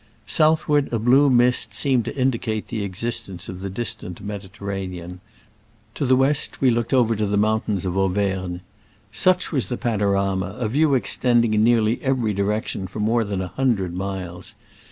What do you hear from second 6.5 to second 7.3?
we looked over to